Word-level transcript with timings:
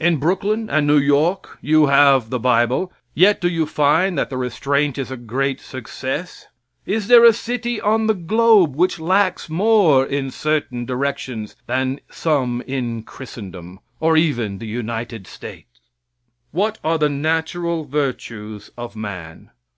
In 0.00 0.16
Brooklyn 0.16 0.68
and 0.68 0.88
New 0.88 0.98
York 0.98 1.56
you 1.60 1.86
have 1.86 2.30
the 2.30 2.40
bible, 2.40 2.92
yet 3.14 3.40
do 3.40 3.48
you 3.48 3.64
find 3.64 4.18
that 4.18 4.28
the 4.28 4.36
restraint 4.36 4.98
is 4.98 5.12
a 5.12 5.16
great 5.16 5.60
success? 5.60 6.48
Is 6.84 7.06
there 7.06 7.24
a 7.24 7.32
city 7.32 7.80
on 7.80 8.08
the 8.08 8.14
globe 8.14 8.74
which 8.74 8.98
lacks 8.98 9.48
more 9.48 10.04
in 10.04 10.32
certain 10.32 10.84
directions 10.84 11.54
than 11.68 12.00
some 12.10 12.60
in 12.66 13.04
Christendom, 13.04 13.78
or 14.00 14.16
even 14.16 14.58
the 14.58 14.66
United 14.66 15.28
States? 15.28 15.78
What 16.50 16.78
are 16.82 16.98
the 16.98 17.08
natural 17.08 17.84
virtues 17.84 18.72
of 18.76 18.96
man? 18.96 19.50